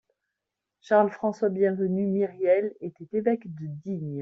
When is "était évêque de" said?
2.81-3.67